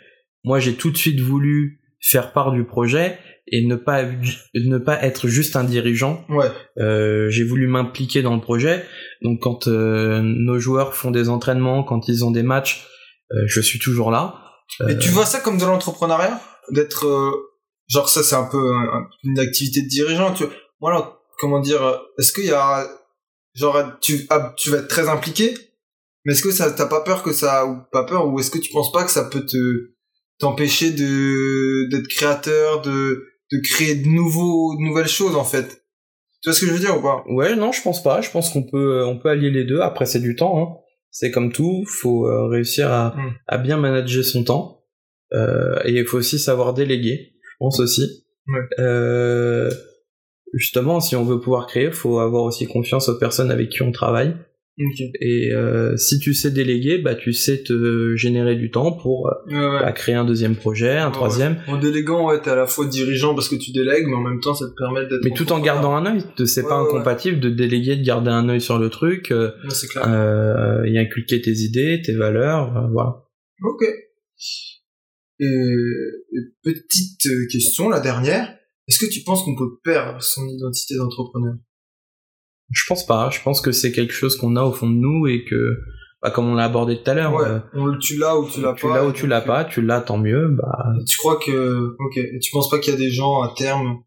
Moi, 0.43 0.59
j'ai 0.59 0.75
tout 0.75 0.91
de 0.91 0.97
suite 0.97 1.19
voulu 1.19 1.81
faire 2.03 2.33
part 2.33 2.51
du 2.51 2.65
projet 2.65 3.17
et 3.47 3.65
ne 3.65 3.75
pas 3.75 4.03
ne 4.03 4.77
pas 4.77 5.01
être 5.03 5.27
juste 5.27 5.55
un 5.55 5.63
dirigeant. 5.63 6.25
Ouais. 6.29 6.51
Euh, 6.77 7.29
j'ai 7.29 7.43
voulu 7.43 7.67
m'impliquer 7.67 8.21
dans 8.21 8.35
le 8.35 8.41
projet. 8.41 8.85
Donc, 9.21 9.41
quand 9.41 9.67
euh, 9.67 10.21
nos 10.21 10.59
joueurs 10.59 10.95
font 10.95 11.11
des 11.11 11.29
entraînements, 11.29 11.83
quand 11.83 12.07
ils 12.07 12.25
ont 12.25 12.31
des 12.31 12.43
matchs, 12.43 12.85
euh, 13.31 13.43
je 13.47 13.61
suis 13.61 13.79
toujours 13.79 14.11
là. 14.11 14.39
Et 14.89 14.97
tu 14.97 15.09
vois 15.09 15.25
ça 15.25 15.39
comme 15.39 15.57
de 15.57 15.65
l'entrepreneuriat, 15.65 16.39
d'être 16.71 17.05
genre 17.87 18.09
ça, 18.09 18.23
c'est 18.23 18.35
un 18.35 18.45
peu 18.45 18.71
une 19.23 19.39
activité 19.39 19.81
de 19.81 19.87
dirigeant. 19.87 20.33
Tu 20.33 20.45
voilà, 20.79 21.19
comment 21.37 21.59
dire 21.59 21.81
Est-ce 22.17 22.31
qu'il 22.31 22.45
y 22.45 22.51
a 22.51 22.87
genre 23.53 23.77
tu 24.01 24.25
ah, 24.29 24.53
tu 24.57 24.71
vas 24.71 24.77
être 24.77 24.87
très 24.87 25.09
impliqué 25.09 25.53
mais 26.25 26.33
est-ce 26.33 26.41
que 26.41 26.51
ça 26.51 26.71
t'as 26.71 26.85
pas 26.85 27.01
peur 27.01 27.21
que 27.21 27.33
ça 27.33 27.65
ou 27.65 27.77
pas 27.91 28.03
peur 28.03 28.27
ou 28.27 28.39
est-ce 28.39 28.49
que 28.49 28.57
tu 28.57 28.71
penses 28.71 28.91
pas 28.91 29.03
que 29.03 29.11
ça 29.11 29.25
peut 29.25 29.45
te 29.45 29.92
t'empêcher 30.43 30.91
de 30.91 31.89
d'être 31.89 32.07
créateur 32.07 32.81
de 32.81 33.25
de 33.51 33.59
créer 33.59 33.95
de 33.95 34.07
nouveaux 34.07 34.75
de 34.75 34.81
nouvelles 34.81 35.07
choses 35.07 35.35
en 35.35 35.43
fait 35.43 35.83
tu 36.41 36.49
vois 36.49 36.53
ce 36.53 36.61
que 36.61 36.67
je 36.67 36.73
veux 36.73 36.79
dire 36.79 36.97
ou 36.97 37.01
pas? 37.01 37.23
Ouais 37.29 37.55
non 37.55 37.71
je 37.71 37.81
pense 37.81 38.03
pas 38.03 38.21
je 38.21 38.29
pense 38.29 38.49
qu'on 38.49 38.63
peut 38.63 39.03
on 39.05 39.17
peut 39.17 39.29
allier 39.29 39.49
les 39.49 39.63
deux 39.63 39.79
après 39.79 40.05
c'est 40.05 40.19
du 40.19 40.35
temps 40.35 40.61
hein. 40.61 40.77
c'est 41.11 41.31
comme 41.31 41.51
tout 41.51 41.83
faut 41.87 42.27
euh, 42.27 42.47
réussir 42.47 42.91
à, 42.91 43.15
hmm. 43.15 43.33
à 43.47 43.57
bien 43.57 43.77
manager 43.77 44.23
son 44.23 44.43
temps 44.43 44.83
euh, 45.33 45.79
et 45.85 45.91
il 45.93 46.05
faut 46.05 46.17
aussi 46.17 46.39
savoir 46.39 46.73
déléguer 46.73 47.33
je 47.41 47.55
pense 47.59 47.79
aussi 47.79 48.25
ouais. 48.47 48.61
euh, 48.79 49.69
justement, 50.53 50.99
si 50.99 51.15
on 51.15 51.23
veut 51.23 51.39
pouvoir 51.39 51.67
créer, 51.67 51.91
faut 51.91 52.19
avoir 52.19 52.43
aussi 52.43 52.67
confiance 52.67 53.09
aux 53.09 53.17
personnes 53.17 53.51
avec 53.51 53.69
qui 53.69 53.81
on 53.81 53.91
travaille. 53.91 54.35
Et 54.77 55.51
euh, 55.53 55.95
si 55.97 56.17
tu 56.17 56.33
sais 56.33 56.49
déléguer, 56.49 56.97
bah 56.97 57.13
tu 57.13 57.31
sais 57.31 57.61
te 57.61 58.15
générer 58.15 58.55
du 58.55 58.71
temps 58.71 58.91
pour 58.91 59.27
euh, 59.27 59.79
bah, 59.79 59.91
créer 59.91 60.15
un 60.15 60.25
deuxième 60.25 60.55
projet, 60.55 60.97
un 60.97 61.11
troisième. 61.11 61.57
En 61.67 61.77
déléguant, 61.77 62.27
ouais, 62.27 62.41
t'es 62.41 62.49
à 62.49 62.55
la 62.55 62.65
fois 62.65 62.87
dirigeant 62.87 63.35
parce 63.35 63.49
que 63.49 63.55
tu 63.55 63.71
délègues, 63.71 64.07
mais 64.07 64.15
en 64.15 64.21
même 64.21 64.39
temps, 64.39 64.55
ça 64.55 64.65
te 64.67 64.73
permet 64.75 65.01
d'être. 65.01 65.23
Mais 65.23 65.31
tout 65.31 65.51
en 65.51 65.59
gardant 65.59 65.95
un 65.95 66.05
œil, 66.07 66.23
c'est 66.45 66.63
pas 66.63 66.77
incompatible 66.77 67.39
de 67.39 67.49
déléguer, 67.49 67.97
de 67.97 68.03
garder 68.03 68.31
un 68.31 68.49
œil 68.49 68.61
sur 68.61 68.79
le 68.79 68.89
truc, 68.89 69.31
euh, 69.31 69.51
euh, 69.97 70.83
et 70.85 70.97
inculquer 70.97 71.39
tes 71.39 71.53
idées, 71.53 72.01
tes 72.03 72.15
valeurs, 72.15 72.75
euh, 72.75 72.87
voilà. 72.91 73.25
Ok. 73.61 73.83
Et 75.39 75.45
petite 76.63 77.27
question, 77.51 77.89
la 77.89 77.99
dernière. 77.99 78.57
Est-ce 78.87 79.05
que 79.05 79.09
tu 79.09 79.23
penses 79.23 79.43
qu'on 79.43 79.55
peut 79.55 79.77
perdre 79.83 80.21
son 80.21 80.47
identité 80.47 80.95
d'entrepreneur? 80.95 81.53
Je 82.69 82.83
pense 82.87 83.05
pas. 83.05 83.29
Je 83.29 83.41
pense 83.41 83.61
que 83.61 83.71
c'est 83.71 83.91
quelque 83.91 84.13
chose 84.13 84.35
qu'on 84.37 84.55
a 84.55 84.63
au 84.63 84.71
fond 84.71 84.89
de 84.89 84.95
nous 84.95 85.27
et 85.27 85.43
que, 85.45 85.79
bah, 86.21 86.31
comme 86.31 86.47
on 86.47 86.55
l'a 86.55 86.65
abordé 86.65 87.01
tout 87.01 87.11
à 87.11 87.13
l'heure, 87.13 87.33
ouais, 87.33 87.45
euh, 87.75 87.97
tu 87.99 88.17
l'as 88.17 88.37
ou 88.37 88.49
tu 88.49 88.61
l'as 88.61 88.73
pas. 88.73 88.79
Tu 88.79 88.87
l'as 88.87 89.05
ou 89.05 89.11
tu 89.11 89.27
l'as 89.27 89.41
pas. 89.41 89.65
Tu 89.65 89.81
l'as, 89.81 90.01
tant 90.01 90.17
mieux. 90.17 90.49
Bah. 90.49 90.93
tu 91.07 91.17
crois 91.17 91.37
que, 91.37 91.95
ok. 91.99 92.17
Et 92.17 92.39
tu 92.39 92.51
penses 92.51 92.69
pas 92.69 92.79
qu'il 92.79 92.93
y 92.93 92.95
a 92.95 92.99
des 92.99 93.11
gens 93.11 93.41
à 93.41 93.53
terme? 93.55 94.03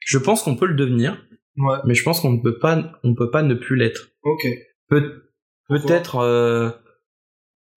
Je 0.00 0.18
pense 0.18 0.42
qu'on 0.42 0.56
peut 0.56 0.66
le 0.66 0.74
devenir. 0.74 1.16
Ouais. 1.56 1.76
Mais 1.84 1.94
je 1.94 2.02
pense 2.02 2.20
qu'on 2.20 2.32
ne 2.32 2.42
peut 2.42 2.58
pas, 2.58 2.92
on 3.04 3.14
peut 3.14 3.30
pas 3.30 3.42
ne 3.42 3.54
plus 3.54 3.76
l'être. 3.76 4.08
Ok. 4.22 4.46
Peut, 4.88 5.30
peut-être, 5.68 6.16
euh, 6.16 6.70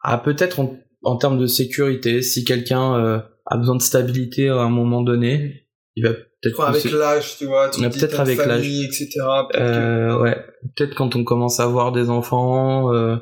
ah, 0.01 0.17
peut-être 0.17 0.59
en, 0.59 0.77
en, 1.03 1.17
termes 1.17 1.37
de 1.37 1.47
sécurité, 1.47 2.21
si 2.21 2.45
quelqu'un 2.45 2.95
euh, 2.95 3.19
a 3.45 3.57
besoin 3.57 3.75
de 3.75 3.81
stabilité 3.81 4.49
à 4.49 4.61
un 4.61 4.69
moment 4.69 5.01
donné, 5.01 5.67
il 5.95 6.05
va 6.05 6.13
peut-être 6.41 6.61
avec 6.61 6.91
l'âge 6.91 7.37
tu 7.37 7.45
vois 7.45 7.69
peut-être 7.69 8.19
avec 8.19 8.37
l'âge. 8.45 8.67
etc 8.67 9.19
euh, 9.55 10.19
ouais. 10.19 10.37
Peut-être 10.75 10.95
quand 10.95 11.15
on 11.15 11.23
commence 11.23 11.59
à 11.59 11.63
avoir 11.63 11.91
des 11.91 12.09
enfants 12.09 12.93
euh, 12.93 13.15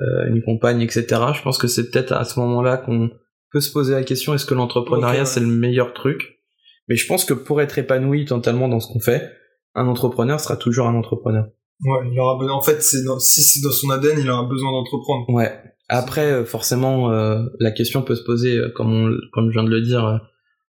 euh, 0.00 0.26
une 0.28 0.42
compagne 0.42 0.80
etc 0.80 1.06
je 1.34 1.42
pense 1.42 1.58
que 1.58 1.68
c'est 1.68 1.90
peut-être 1.90 2.12
à 2.12 2.24
ce 2.24 2.38
moment-là 2.40 2.76
qu'on 2.78 3.10
peut 3.52 3.60
se 3.60 3.72
poser 3.72 3.94
la 3.94 4.02
question 4.02 4.34
est-ce 4.34 4.46
que 4.46 4.54
l'entrepreneuriat 4.54 5.24
c'est 5.24 5.40
le 5.40 5.46
meilleur 5.46 5.92
truc? 5.94 6.40
Mais 6.88 6.96
je 6.96 7.06
pense 7.06 7.24
que 7.24 7.34
pour 7.34 7.60
être 7.60 7.78
épanoui 7.78 8.24
totalement 8.24 8.68
dans 8.68 8.80
ce 8.80 8.92
qu'on 8.92 9.00
fait 9.00 9.30
un 9.74 9.86
entrepreneur 9.86 10.40
sera 10.40 10.56
toujours 10.56 10.86
un 10.86 10.94
entrepreneur. 10.94 11.46
Ouais 11.84 12.08
il 12.10 12.18
aura 12.18 12.38
besoin 12.38 12.56
en 12.56 12.62
fait 12.62 12.82
si 12.82 12.96
c'est 12.96 13.62
dans 13.62 13.70
son 13.70 13.90
ADN 13.90 14.18
il 14.18 14.30
aura 14.30 14.44
besoin 14.44 14.72
d'entreprendre. 14.72 15.28
Ouais. 15.30 15.52
Après 15.88 16.32
euh, 16.32 16.44
forcément 16.44 17.12
euh, 17.12 17.44
la 17.60 17.70
question 17.70 18.02
peut 18.02 18.16
se 18.16 18.24
poser 18.24 18.58
comme 18.74 18.92
on, 18.92 19.10
comme 19.32 19.50
je 19.50 19.52
viens 19.52 19.64
de 19.64 19.70
le 19.70 19.82
dire 19.82 20.20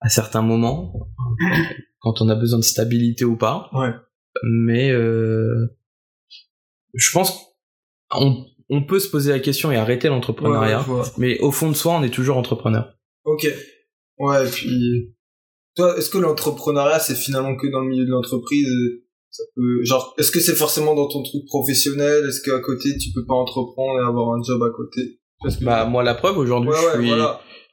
à 0.01 0.09
certains 0.09 0.43
moments, 0.43 1.09
quand 2.01 2.21
on 2.21 2.29
a 2.29 2.35
besoin 2.35 2.59
de 2.59 2.65
stabilité 2.65 3.25
ou 3.25 3.37
pas. 3.37 3.71
Ouais. 3.73 3.93
Mais 4.43 4.91
euh, 4.91 5.77
je 6.95 7.11
pense 7.13 7.49
on, 8.11 8.45
on 8.71 8.85
peut 8.85 9.01
se 9.01 9.09
poser 9.09 9.33
la 9.33 9.41
question 9.41 9.73
et 9.73 9.77
arrêter 9.77 10.09
l'entrepreneuriat, 10.09 10.85
mais 11.17 11.39
au 11.41 11.51
fond 11.51 11.69
de 11.69 11.75
soi, 11.75 11.95
on 11.95 12.03
est 12.03 12.11
toujours 12.11 12.37
entrepreneur. 12.37 12.95
Ok. 13.25 13.47
Ouais, 14.19 14.47
et 14.47 14.51
puis 14.51 15.15
toi, 15.77 15.97
est-ce 15.97 16.11
que 16.11 16.19
l'entrepreneuriat 16.19 16.99
c'est 16.99 17.15
finalement 17.15 17.57
que 17.57 17.67
dans 17.69 17.81
le 17.81 17.89
milieu 17.89 18.05
de 18.05 18.11
l'entreprise 18.11 18.69
ça 19.31 19.45
peut 19.55 19.85
genre 19.85 20.15
est-ce 20.19 20.31
que 20.31 20.41
c'est 20.41 20.55
forcément 20.55 20.95
dans 20.95 21.07
ton 21.07 21.23
truc 21.23 21.45
professionnel? 21.47 22.25
Est-ce 22.27 22.41
qu'à 22.43 22.59
côté 22.61 22.97
tu 22.99 23.11
peux 23.15 23.25
pas 23.27 23.35
entreprendre 23.35 24.01
et 24.01 24.05
avoir 24.05 24.35
un 24.35 24.43
job 24.43 24.61
à 24.63 24.71
côté? 24.75 25.21
Bah 25.61 25.85
moi 25.85 26.03
la 26.03 26.15
preuve 26.15 26.39
aujourd'hui 26.39 26.73
je 26.75 27.01
suis 27.01 27.13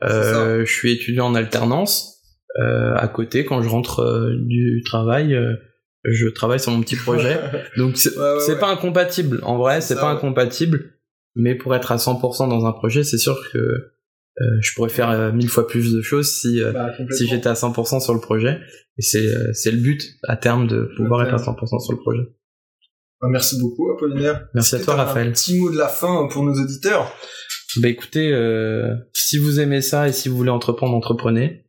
euh, 0.04 0.66
je 0.66 0.72
suis 0.72 0.92
étudiant 0.92 1.28
en 1.28 1.36
alternance 1.36 2.12
euh, 2.12 2.15
à 2.62 3.08
côté 3.08 3.46
quand 3.46 3.62
je 3.62 3.70
rentre 3.70 4.00
euh, 4.00 4.36
du 4.40 4.82
travail 4.86 5.36
euh, 5.36 5.56
je 6.06 6.28
travaille 6.28 6.60
sur 6.60 6.72
mon 6.72 6.82
petit 6.82 6.96
projet 6.96 7.40
donc 7.78 7.98
c'est 7.98 8.60
pas 8.60 8.70
incompatible 8.70 9.40
en 9.44 9.58
vrai 9.58 9.82
c'est 9.82 9.96
pas 9.96 10.10
incompatible 10.10 10.94
mais 11.36 11.56
pour 11.56 11.76
être 11.76 11.92
à 11.92 11.98
100% 11.98 12.50
dans 12.50 12.66
un 12.66 12.72
projet 12.72 13.04
c'est 13.04 13.18
sûr 13.18 13.38
que 13.52 13.92
je 14.60 14.74
pourrais 14.76 14.90
faire 14.90 15.34
mille 15.34 15.48
fois 15.48 15.66
plus 15.66 15.94
de 15.94 16.02
choses 16.02 16.30
si 16.30 16.62
Bah, 16.62 16.92
si 17.12 17.26
j'étais 17.28 17.48
à 17.48 17.54
100% 17.54 18.02
sur 18.02 18.14
le 18.14 18.20
projet. 18.20 18.60
Et 18.98 19.02
c'est 19.02 19.26
c'est 19.54 19.72
le 19.72 19.78
but 19.78 20.04
à 20.28 20.36
terme 20.36 20.68
de 20.68 20.90
pouvoir 20.98 21.26
être 21.26 21.34
à 21.34 21.38
100% 21.38 21.82
sur 21.82 21.94
le 21.94 22.00
projet. 22.00 22.24
Bah, 23.22 23.30
merci 23.32 23.58
beaucoup, 23.62 23.90
Apollinaire. 23.92 24.48
Merci 24.54 24.76
à 24.76 24.80
toi, 24.80 24.96
Raphaël. 24.96 25.30
Un 25.30 25.32
petit 25.32 25.58
mot 25.58 25.72
de 25.72 25.78
la 25.78 25.88
fin 25.88 26.28
pour 26.30 26.44
nos 26.44 26.54
auditeurs. 26.54 27.14
Bah 27.78 27.90
écoutez, 27.90 28.32
euh, 28.32 28.96
si 29.14 29.38
vous 29.38 29.60
aimez 29.60 29.82
ça 29.82 30.08
et 30.08 30.14
si 30.14 30.30
vous 30.30 30.38
voulez 30.38 30.50
entreprendre, 30.50 30.96
entreprenez. 30.96 31.65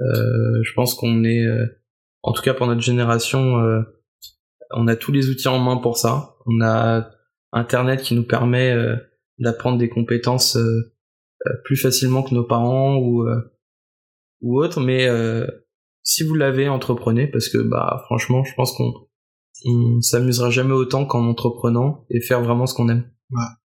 Euh, 0.00 0.62
je 0.62 0.72
pense 0.74 0.94
qu'on 0.94 1.24
est, 1.24 1.44
euh, 1.44 1.66
en 2.22 2.32
tout 2.32 2.42
cas 2.42 2.54
pour 2.54 2.66
notre 2.66 2.80
génération, 2.80 3.58
euh, 3.58 3.82
on 4.70 4.86
a 4.88 4.96
tous 4.96 5.12
les 5.12 5.28
outils 5.28 5.48
en 5.48 5.58
main 5.58 5.76
pour 5.76 5.98
ça. 5.98 6.36
On 6.46 6.60
a 6.62 7.10
Internet 7.52 8.02
qui 8.02 8.14
nous 8.14 8.26
permet 8.26 8.72
euh, 8.72 8.96
d'apprendre 9.38 9.78
des 9.78 9.88
compétences 9.88 10.56
plus 11.64 11.76
facilement 11.76 12.22
que 12.22 12.34
nos 12.34 12.44
parents 12.44 12.96
ou 12.96 13.26
ou 14.42 14.62
autres. 14.62 14.80
Mais 14.80 15.08
si 16.02 16.22
vous 16.22 16.34
l'avez, 16.34 16.68
entreprenez 16.68 17.26
parce 17.26 17.48
que 17.48 17.56
bah 17.56 18.02
franchement, 18.04 18.44
je 18.44 18.54
pense 18.54 18.76
qu'on 18.76 18.92
on 19.64 20.00
s'amusera 20.02 20.50
jamais 20.50 20.74
autant 20.74 21.06
qu'en 21.06 21.26
entreprenant 21.26 22.04
et 22.10 22.20
faire 22.20 22.42
vraiment 22.42 22.66
ce 22.66 22.74
qu'on 22.74 22.90
aime. 22.90 23.10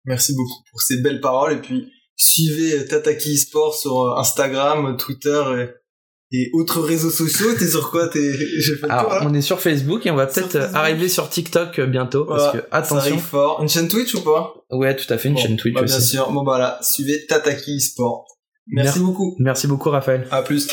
Merci 0.03 0.35
beaucoup 0.35 0.61
pour 0.69 0.81
ces 0.81 1.01
belles 1.01 1.21
paroles 1.21 1.53
et 1.53 1.61
puis 1.61 1.89
suivez 2.17 2.85
Tataki 2.85 3.37
Sport 3.37 3.73
sur 3.73 4.17
Instagram, 4.17 4.97
Twitter 4.97 5.71
et, 6.31 6.49
autres 6.53 6.81
réseaux 6.81 7.09
sociaux. 7.09 7.47
T'es 7.57 7.67
sur 7.67 7.91
quoi? 7.91 8.07
T'es 8.07 8.31
Alors, 8.89 9.19
on 9.23 9.33
est 9.33 9.41
sur 9.41 9.59
Facebook 9.59 10.05
et 10.05 10.11
on 10.11 10.15
va 10.15 10.27
peut-être 10.27 10.51
Facebook. 10.51 10.75
arriver 10.75 11.09
sur 11.09 11.29
TikTok 11.29 11.79
euh, 11.79 11.85
bientôt 11.87 12.25
parce 12.25 12.43
Voilà, 12.43 12.59
que 12.59 12.67
Ça 12.69 12.77
attention. 12.77 12.97
arrive 12.97 13.19
fort. 13.19 13.59
Une 13.61 13.69
chaîne 13.69 13.87
Twitch 13.87 14.15
ou 14.15 14.21
pas? 14.21 14.53
Ouais, 14.71 14.95
tout 14.95 15.11
à 15.13 15.17
fait, 15.17 15.29
une 15.29 15.35
Bon, 15.35 15.41
chaîne 15.41 15.57
Twitch 15.57 15.75
bah, 15.75 15.83
Bien 15.83 15.97
aussi. 15.97 16.07
sûr. 16.07 16.31
Bon 16.31 16.43
bah 16.43 16.57
là, 16.59 16.79
suivez 16.81 17.25
Tataki 17.27 17.79
Sport. 17.81 18.25
Merci 18.67 18.85
Merci. 18.87 18.99
beaucoup. 18.99 19.35
Merci 19.39 19.67
beaucoup 19.67 19.89
Raphaël. 19.89 20.27
À 20.31 20.41
plus. 20.43 20.67